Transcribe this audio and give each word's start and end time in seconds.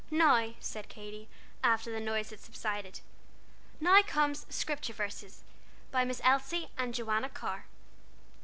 "Now," 0.09 0.55
said 0.59 0.89
Katy, 0.89 1.29
after 1.63 1.91
the 1.91 1.99
noise 1.99 2.31
had 2.31 2.39
subsided, 2.39 3.01
"now 3.79 4.01
come 4.01 4.33
'Scripture 4.33 4.93
Verses,' 4.93 5.43
by 5.91 6.05
Miss 6.05 6.21
Elsie 6.23 6.69
and 6.75 6.95
Joanna 6.95 7.29
Carr. 7.29 7.65